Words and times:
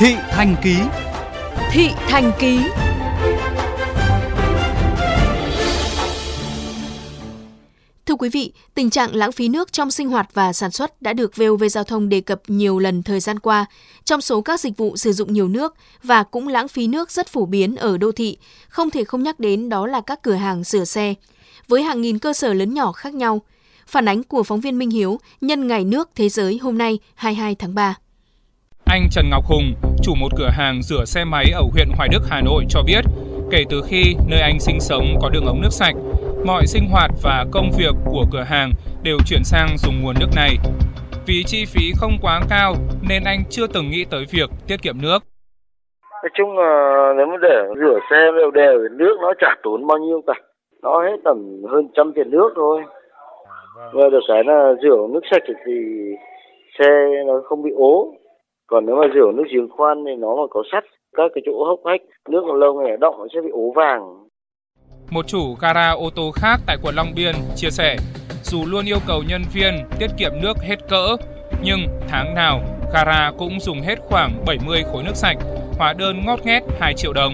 Thị 0.00 0.14
Thành 0.30 0.56
Ký 0.62 0.76
Thị 1.72 1.88
Thành 2.08 2.32
Ký 2.38 2.60
Thưa 8.06 8.14
quý 8.14 8.28
vị, 8.28 8.52
tình 8.74 8.90
trạng 8.90 9.14
lãng 9.14 9.32
phí 9.32 9.48
nước 9.48 9.72
trong 9.72 9.90
sinh 9.90 10.08
hoạt 10.08 10.34
và 10.34 10.52
sản 10.52 10.70
xuất 10.70 11.02
đã 11.02 11.12
được 11.12 11.36
VOV 11.36 11.64
Giao 11.70 11.84
thông 11.84 12.08
đề 12.08 12.20
cập 12.20 12.42
nhiều 12.46 12.78
lần 12.78 13.02
thời 13.02 13.20
gian 13.20 13.38
qua. 13.38 13.66
Trong 14.04 14.20
số 14.20 14.40
các 14.40 14.60
dịch 14.60 14.76
vụ 14.76 14.96
sử 14.96 15.12
dụng 15.12 15.32
nhiều 15.32 15.48
nước 15.48 15.74
và 16.02 16.22
cũng 16.22 16.48
lãng 16.48 16.68
phí 16.68 16.86
nước 16.86 17.10
rất 17.10 17.28
phổ 17.28 17.46
biến 17.46 17.76
ở 17.76 17.98
đô 17.98 18.12
thị, 18.12 18.36
không 18.68 18.90
thể 18.90 19.04
không 19.04 19.22
nhắc 19.22 19.40
đến 19.40 19.68
đó 19.68 19.86
là 19.86 20.00
các 20.00 20.22
cửa 20.22 20.34
hàng 20.34 20.64
rửa 20.64 20.84
xe. 20.84 21.14
Với 21.68 21.82
hàng 21.82 22.00
nghìn 22.00 22.18
cơ 22.18 22.32
sở 22.32 22.54
lớn 22.54 22.74
nhỏ 22.74 22.92
khác 22.92 23.14
nhau, 23.14 23.42
phản 23.86 24.08
ánh 24.08 24.22
của 24.22 24.42
phóng 24.42 24.60
viên 24.60 24.78
Minh 24.78 24.90
Hiếu 24.90 25.20
nhân 25.40 25.66
Ngày 25.66 25.84
nước 25.84 26.10
Thế 26.14 26.28
giới 26.28 26.58
hôm 26.62 26.78
nay 26.78 26.98
22 27.14 27.54
tháng 27.54 27.74
3. 27.74 27.96
Anh 28.92 29.08
Trần 29.10 29.24
Ngọc 29.30 29.44
Hùng, 29.44 29.74
chủ 30.02 30.14
một 30.20 30.28
cửa 30.38 30.48
hàng 30.52 30.82
rửa 30.82 31.04
xe 31.04 31.24
máy 31.24 31.44
ở 31.54 31.62
huyện 31.72 31.88
Hoài 31.96 32.08
Đức, 32.12 32.22
Hà 32.30 32.40
Nội 32.40 32.64
cho 32.68 32.80
biết, 32.86 33.04
kể 33.50 33.64
từ 33.70 33.82
khi 33.88 34.02
nơi 34.30 34.40
anh 34.40 34.60
sinh 34.60 34.80
sống 34.80 35.04
có 35.22 35.28
đường 35.34 35.46
ống 35.46 35.60
nước 35.62 35.70
sạch, 35.70 35.94
mọi 36.46 36.66
sinh 36.66 36.88
hoạt 36.92 37.10
và 37.22 37.44
công 37.52 37.70
việc 37.78 37.94
của 38.04 38.24
cửa 38.32 38.42
hàng 38.42 38.70
đều 39.02 39.16
chuyển 39.26 39.44
sang 39.44 39.68
dùng 39.78 39.94
nguồn 40.02 40.14
nước 40.20 40.30
này. 40.36 40.56
Vì 41.26 41.42
chi 41.46 41.64
phí 41.72 41.92
không 42.00 42.12
quá 42.22 42.40
cao 42.50 42.74
nên 43.08 43.22
anh 43.24 43.40
chưa 43.50 43.66
từng 43.66 43.90
nghĩ 43.90 44.04
tới 44.10 44.24
việc 44.30 44.50
tiết 44.68 44.82
kiệm 44.82 44.94
nước. 45.02 45.18
Nói 46.22 46.30
chung 46.38 46.58
là 46.58 47.12
nếu 47.16 47.26
mà 47.26 47.36
để 47.42 47.58
rửa 47.80 47.98
xe 48.10 48.20
đều 48.38 48.50
đều 48.50 48.88
nước 48.98 49.16
nó 49.20 49.32
chả 49.40 49.54
tốn 49.62 49.86
bao 49.86 49.98
nhiêu 49.98 50.20
cả. 50.26 50.34
Nó 50.82 51.02
hết 51.02 51.16
tầm 51.24 51.62
hơn 51.72 51.88
trăm 51.96 52.12
tiền 52.14 52.30
nước 52.30 52.50
thôi. 52.56 52.82
Và 53.92 54.08
được 54.12 54.24
cái 54.28 54.44
là 54.46 54.74
rửa 54.82 55.06
nước 55.10 55.24
sạch 55.30 55.42
thì 55.66 55.72
xe 56.78 56.90
nó 57.26 57.40
không 57.44 57.62
bị 57.62 57.70
ố. 57.76 58.14
Còn 58.70 58.86
nếu 58.86 58.96
mà 58.96 59.06
rửa 59.14 59.32
nước 59.34 59.44
giếng 59.52 59.68
khoan 59.68 60.04
thì 60.06 60.12
nó 60.18 60.36
mà 60.36 60.46
có 60.50 60.62
sắt 60.72 60.84
các 61.16 61.30
cái 61.34 61.42
chỗ 61.46 61.64
hốc 61.64 61.80
hách 61.84 62.00
nước 62.28 62.42
còn 62.46 62.60
lâu 62.60 62.74
ngày 62.74 62.96
động 63.00 63.14
nó 63.18 63.26
sẽ 63.34 63.40
bị 63.40 63.50
ố 63.52 63.72
vàng 63.76 64.20
một 65.10 65.26
chủ 65.26 65.54
gara 65.60 65.90
ô 65.90 66.10
tô 66.10 66.30
khác 66.34 66.60
tại 66.66 66.76
quận 66.82 66.94
Long 66.94 67.12
Biên 67.16 67.34
chia 67.56 67.70
sẻ, 67.70 67.96
dù 68.42 68.64
luôn 68.66 68.84
yêu 68.84 68.98
cầu 69.06 69.22
nhân 69.28 69.42
viên 69.52 69.74
tiết 69.98 70.06
kiệm 70.18 70.32
nước 70.42 70.56
hết 70.62 70.76
cỡ, 70.88 71.16
nhưng 71.62 71.80
tháng 72.08 72.34
nào 72.34 72.60
gara 72.92 73.32
cũng 73.38 73.60
dùng 73.60 73.80
hết 73.80 73.98
khoảng 74.08 74.30
70 74.46 74.82
khối 74.92 75.02
nước 75.02 75.16
sạch, 75.16 75.36
hóa 75.78 75.92
đơn 75.92 76.22
ngót 76.26 76.40
nghét 76.44 76.60
2 76.80 76.94
triệu 76.94 77.12
đồng. 77.12 77.32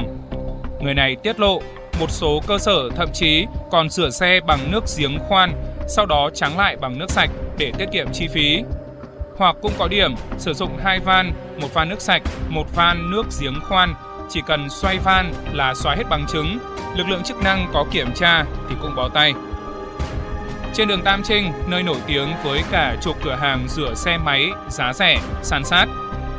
Người 0.81 0.95
này 0.95 1.17
tiết 1.23 1.41
lộ, 1.41 1.59
một 2.01 2.11
số 2.11 2.41
cơ 2.48 2.59
sở 2.59 2.89
thậm 2.97 3.09
chí 3.12 3.47
còn 3.70 3.89
rửa 3.89 4.11
xe 4.11 4.41
bằng 4.47 4.59
nước 4.73 4.84
giếng 4.98 5.19
khoan, 5.29 5.51
sau 5.89 6.07
đó 6.07 6.31
tráng 6.34 6.59
lại 6.59 6.77
bằng 6.81 6.98
nước 6.98 7.11
sạch 7.11 7.31
để 7.59 7.73
tiết 7.79 7.87
kiệm 7.92 8.07
chi 8.12 8.29
phí. 8.29 8.62
Hoặc 9.39 9.56
cũng 9.62 9.73
có 9.79 9.89
điểm 9.89 10.15
sử 10.39 10.55
dụng 10.55 10.79
hai 10.84 10.98
van, 10.98 11.33
một 11.61 11.75
van 11.75 11.89
nước 11.89 12.01
sạch, 12.01 12.23
một 12.48 12.75
van 12.75 13.11
nước 13.11 13.27
giếng 13.41 13.61
khoan, 13.69 13.95
chỉ 14.29 14.42
cần 14.47 14.70
xoay 14.70 14.98
van 14.98 15.33
là 15.53 15.75
xóa 15.75 15.95
hết 15.95 16.05
bằng 16.11 16.27
chứng, 16.29 16.59
lực 16.97 17.09
lượng 17.09 17.23
chức 17.23 17.42
năng 17.42 17.70
có 17.73 17.84
kiểm 17.91 18.12
tra 18.14 18.45
thì 18.69 18.75
cũng 18.83 18.95
bó 18.97 19.09
tay. 19.09 19.34
Trên 20.75 20.89
đường 20.89 21.03
Tam 21.03 21.23
Trinh, 21.23 21.53
nơi 21.67 21.83
nổi 21.83 21.97
tiếng 22.07 22.29
với 22.45 22.62
cả 22.70 22.97
chục 23.03 23.17
cửa 23.25 23.34
hàng 23.41 23.69
rửa 23.69 23.95
xe 23.95 24.19
máy 24.19 24.51
giá 24.69 24.92
rẻ, 24.92 25.20
sàn 25.42 25.64
sát, 25.64 25.87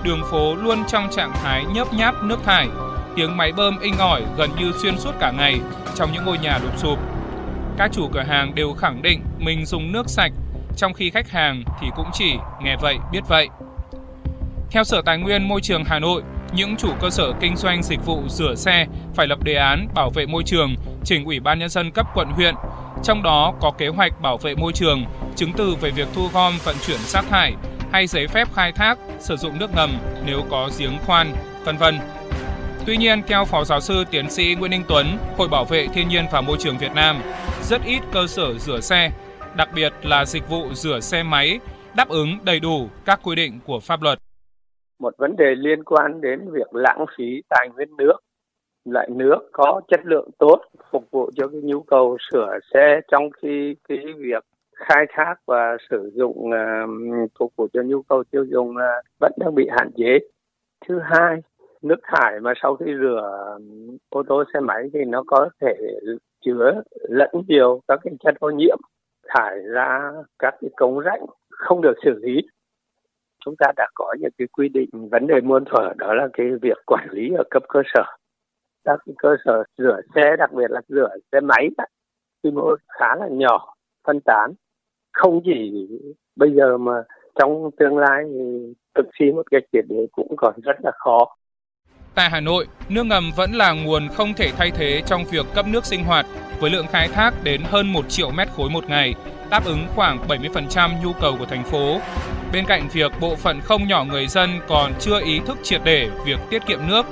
đường 0.04 0.22
phố 0.32 0.56
luôn 0.56 0.84
trong 0.88 1.10
trạng 1.12 1.32
thái 1.34 1.66
nhớp 1.66 1.94
nháp 1.94 2.24
nước 2.24 2.40
thải, 2.46 2.68
tiếng 3.16 3.38
máy 3.38 3.52
bơm 3.52 3.80
inh 3.80 3.98
ỏi 3.98 4.24
gần 4.38 4.50
như 4.60 4.72
xuyên 4.82 5.00
suốt 5.00 5.12
cả 5.20 5.32
ngày 5.32 5.60
trong 5.96 6.12
những 6.14 6.26
ngôi 6.26 6.38
nhà 6.38 6.60
lụp 6.64 6.78
sụp. 6.78 7.00
Các 7.78 7.92
chủ 7.94 8.10
cửa 8.14 8.24
hàng 8.28 8.56
đều 8.56 8.74
khẳng 8.74 9.02
định 9.02 9.22
mình 9.40 9.66
dùng 9.66 9.92
nước 9.92 10.10
sạch, 10.10 10.32
trong 10.78 10.94
khi 10.94 11.10
khách 11.10 11.30
hàng 11.30 11.64
thì 11.82 11.88
cũng 11.96 12.08
chỉ 12.14 12.34
nghe 12.62 12.76
vậy 12.82 12.98
biết 13.12 13.22
vậy. 13.28 13.48
Theo 14.72 14.84
Sở 14.84 15.02
Tài 15.06 15.18
nguyên 15.18 15.48
Môi 15.48 15.62
trường 15.62 15.84
Hà 15.84 16.00
Nội, 16.00 16.22
những 16.54 16.76
chủ 16.78 16.90
cơ 17.02 17.10
sở 17.10 17.34
kinh 17.40 17.56
doanh 17.56 17.84
dịch 17.84 18.06
vụ 18.06 18.22
rửa 18.28 18.56
xe 18.56 18.86
phải 19.16 19.28
lập 19.28 19.44
đề 19.44 19.56
án 19.56 19.88
bảo 19.96 20.10
vệ 20.10 20.26
môi 20.26 20.44
trường 20.46 20.76
trình 21.04 21.26
Ủy 21.26 21.40
ban 21.40 21.60
nhân 21.60 21.70
dân 21.70 21.92
cấp 21.92 22.08
quận 22.14 22.28
huyện, 22.28 22.56
trong 23.04 23.24
đó 23.24 23.54
có 23.62 23.72
kế 23.72 23.88
hoạch 23.88 24.22
bảo 24.22 24.38
vệ 24.38 24.56
môi 24.56 24.74
trường, 24.74 25.06
chứng 25.36 25.54
từ 25.54 25.76
về 25.82 25.90
việc 25.90 26.08
thu 26.14 26.28
gom 26.34 26.54
vận 26.64 26.76
chuyển 26.86 27.00
rác 27.00 27.26
thải 27.30 27.54
hay 27.92 28.08
giấy 28.08 28.28
phép 28.28 28.48
khai 28.54 28.72
thác 28.72 28.98
sử 29.20 29.38
dụng 29.38 29.60
nước 29.60 29.76
ngầm 29.76 29.98
nếu 30.26 30.44
có 30.50 30.70
giếng 30.80 30.98
khoan, 31.06 31.34
vân 31.64 31.78
vân. 31.78 32.00
Tuy 32.86 32.98
nhiên, 32.98 33.22
theo 33.28 33.46
Phó 33.46 33.64
Giáo 33.64 33.80
sư 33.80 34.04
Tiến 34.12 34.30
sĩ 34.30 34.56
Nguyễn 34.56 34.72
Ninh 34.72 34.84
Tuấn, 34.88 35.18
Hội 35.38 35.48
Bảo 35.48 35.66
vệ 35.66 35.88
Thiên 35.88 36.08
nhiên 36.08 36.26
và 36.32 36.42
Môi 36.42 36.58
trường 36.60 36.78
Việt 36.78 36.92
Nam, 36.96 37.22
rất 37.64 37.84
ít 37.86 38.00
cơ 38.12 38.28
sở 38.28 38.58
rửa 38.58 38.80
xe, 38.80 39.12
đặc 39.58 39.70
biệt 39.76 39.94
là 40.04 40.26
dịch 40.26 40.50
vụ 40.50 40.74
rửa 40.74 41.00
xe 41.00 41.24
máy, 41.24 41.60
đáp 41.98 42.10
ứng 42.10 42.30
đầy 42.46 42.60
đủ 42.60 42.88
các 43.06 43.20
quy 43.24 43.36
định 43.36 43.60
của 43.66 43.80
pháp 43.80 44.02
luật 44.02 44.20
một 45.00 45.14
vấn 45.18 45.36
đề 45.36 45.56
liên 45.56 45.84
quan 45.84 46.22
đến 46.22 46.52
việc 46.52 46.76
lãng 46.76 47.06
phí 47.18 47.42
tài 47.50 47.70
nguyên 47.76 47.90
nước 47.98 48.18
loại 48.86 49.10
nước 49.10 49.50
có 49.52 49.82
chất 49.88 50.00
lượng 50.04 50.30
tốt 50.38 50.62
phục 50.92 51.12
vụ 51.12 51.32
cho 51.36 51.48
cái 51.48 51.62
nhu 51.64 51.82
cầu 51.82 52.18
sửa 52.32 52.60
xe 52.74 53.02
trong 53.12 53.30
khi 53.42 53.76
cái 53.90 53.98
việc 54.18 54.44
khai 54.76 55.06
thác 55.10 55.36
và 55.46 55.78
sử 55.90 56.12
dụng 56.16 56.50
uh, 56.50 57.30
phục 57.40 57.54
vụ 57.56 57.68
cho 57.74 57.82
nhu 57.84 58.02
cầu 58.02 58.24
tiêu 58.32 58.46
dùng 58.52 58.70
uh, 58.70 59.06
vẫn 59.20 59.32
đang 59.40 59.56
bị 59.56 59.68
hạn 59.78 59.92
chế. 59.98 60.20
Thứ 60.88 61.00
hai, 61.04 61.42
nước 61.82 62.00
thải 62.04 62.40
mà 62.40 62.54
sau 62.62 62.76
khi 62.76 62.86
rửa 63.02 63.58
ô 64.10 64.24
tô 64.28 64.44
xe 64.54 64.60
máy 64.60 64.90
thì 64.94 65.00
nó 65.08 65.24
có 65.28 65.50
thể 65.62 65.74
chứa 66.46 66.82
lẫn 67.10 67.30
nhiều 67.48 67.82
các 67.88 68.00
cái 68.04 68.14
chất 68.20 68.36
ô 68.40 68.50
nhiễm 68.50 68.78
thải 69.28 69.60
ra 69.60 70.12
các 70.40 70.56
cái 70.62 70.70
cống 70.76 71.02
rãnh 71.06 71.26
không 71.50 71.82
được 71.82 71.94
xử 72.06 72.20
lý. 72.24 72.42
Chúng 73.46 73.56
ta 73.60 73.72
đã 73.76 73.88
có 73.96 74.16
những 74.20 74.32
cái 74.38 74.48
quy 74.48 74.70
định, 74.70 74.90
vấn 75.12 75.28
đề 75.28 75.42
muôn 75.42 75.66
thuở, 75.66 75.94
đó 75.98 76.14
là 76.14 76.28
cái 76.34 76.48
việc 76.62 76.78
quản 76.86 77.08
lý 77.12 77.34
ở 77.38 77.44
cấp 77.52 77.64
cơ 77.70 77.82
sở. 77.94 78.04
Các 78.84 79.00
cái 79.06 79.16
cơ 79.18 79.36
sở 79.46 79.64
rửa 79.78 80.02
xe, 80.16 80.36
đặc 80.40 80.52
biệt 80.54 80.72
là 80.72 80.82
rửa 80.88 81.10
xe 81.32 81.40
máy, 81.40 81.70
quy 82.44 82.52
mô 82.52 82.76
khá 82.88 83.16
là 83.16 83.28
nhỏ, 83.32 83.74
phân 84.08 84.20
tán. 84.26 84.54
Không 85.14 85.42
chỉ 85.46 85.88
bây 86.36 86.52
giờ 86.52 86.78
mà 86.78 87.04
trong 87.36 87.72
tương 87.78 87.98
lai 87.98 88.24
thì 88.34 88.74
thực 88.96 89.06
thi 89.20 89.32
một 89.32 89.52
cái 89.52 89.62
triệt 89.72 89.86
đấy 89.90 90.08
cũng 90.12 90.36
còn 90.38 90.56
rất 90.64 90.76
là 90.84 90.92
khó. 90.94 91.36
Tại 92.18 92.30
Hà 92.30 92.40
Nội, 92.40 92.68
nước 92.90 93.06
ngầm 93.06 93.32
vẫn 93.32 93.54
là 93.54 93.72
nguồn 93.72 94.10
không 94.10 94.34
thể 94.34 94.52
thay 94.58 94.72
thế 94.72 95.02
trong 95.06 95.26
việc 95.26 95.46
cấp 95.54 95.68
nước 95.68 95.86
sinh 95.86 96.04
hoạt 96.04 96.26
với 96.60 96.70
lượng 96.70 96.88
khai 96.92 97.08
thác 97.08 97.44
đến 97.44 97.62
hơn 97.72 97.94
1 97.94 98.10
triệu 98.10 98.32
mét 98.32 98.48
khối 98.56 98.70
một 98.70 98.90
ngày, 98.90 99.16
đáp 99.50 99.66
ứng 99.66 99.88
khoảng 99.96 100.28
70% 100.28 101.04
nhu 101.04 101.14
cầu 101.14 101.36
của 101.40 101.46
thành 101.46 101.64
phố. 101.64 102.00
Bên 102.54 102.66
cạnh 102.66 102.90
việc 102.94 103.12
bộ 103.20 103.36
phận 103.36 103.62
không 103.62 103.88
nhỏ 103.88 104.04
người 104.04 104.28
dân 104.28 104.60
còn 104.68 104.94
chưa 105.00 105.22
ý 105.22 105.40
thức 105.40 105.58
triệt 105.64 105.82
để 105.84 106.10
việc 106.26 106.40
tiết 106.50 106.66
kiệm 106.66 106.88
nước, 106.88 107.06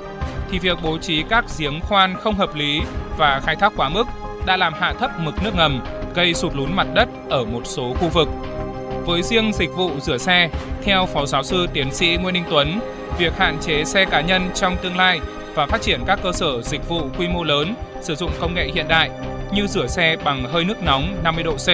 thì 0.50 0.58
việc 0.58 0.78
bố 0.82 0.98
trí 0.98 1.22
các 1.22 1.44
giếng 1.58 1.80
khoan 1.80 2.16
không 2.16 2.34
hợp 2.34 2.54
lý 2.54 2.80
và 3.18 3.40
khai 3.44 3.56
thác 3.56 3.72
quá 3.76 3.88
mức 3.88 4.04
đã 4.46 4.56
làm 4.56 4.72
hạ 4.80 4.92
thấp 5.00 5.10
mực 5.20 5.34
nước 5.44 5.54
ngầm, 5.56 5.80
gây 6.14 6.34
sụt 6.34 6.54
lún 6.54 6.76
mặt 6.76 6.86
đất 6.94 7.08
ở 7.30 7.44
một 7.44 7.62
số 7.64 7.94
khu 8.00 8.08
vực. 8.08 8.28
Với 9.06 9.22
riêng 9.22 9.52
dịch 9.52 9.70
vụ 9.76 9.90
rửa 10.00 10.18
xe, 10.18 10.50
theo 10.82 11.06
Phó 11.06 11.26
Giáo 11.26 11.42
sư 11.42 11.66
Tiến 11.72 11.94
sĩ 11.94 12.16
Nguyễn 12.16 12.34
Ninh 12.34 12.44
Tuấn, 12.50 12.80
việc 13.18 13.36
hạn 13.36 13.58
chế 13.60 13.84
xe 13.84 14.04
cá 14.04 14.20
nhân 14.20 14.50
trong 14.54 14.76
tương 14.82 14.96
lai 14.96 15.20
và 15.54 15.66
phát 15.66 15.82
triển 15.82 16.00
các 16.06 16.18
cơ 16.22 16.32
sở 16.32 16.62
dịch 16.62 16.88
vụ 16.88 17.00
quy 17.18 17.28
mô 17.28 17.44
lớn 17.44 17.74
sử 18.02 18.14
dụng 18.14 18.30
công 18.40 18.54
nghệ 18.54 18.70
hiện 18.74 18.88
đại 18.88 19.10
như 19.52 19.66
rửa 19.66 19.86
xe 19.86 20.16
bằng 20.24 20.44
hơi 20.44 20.64
nước 20.64 20.82
nóng 20.82 21.16
50 21.24 21.44
độ 21.44 21.56
C, 21.56 21.66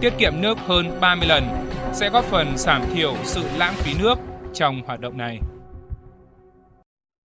tiết 0.00 0.12
kiệm 0.18 0.32
nước 0.40 0.58
hơn 0.66 1.00
30 1.00 1.28
lần 1.28 1.44
sẽ 1.92 2.10
góp 2.10 2.24
phần 2.24 2.52
giảm 2.56 2.82
thiểu 2.94 3.14
sự 3.22 3.42
lãng 3.58 3.74
phí 3.74 3.94
nước 3.98 4.14
trong 4.54 4.82
hoạt 4.86 5.00
động 5.00 5.18
này. 5.18 5.38